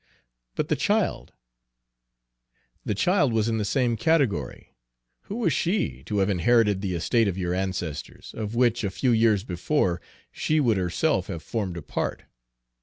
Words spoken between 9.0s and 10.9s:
years before, she would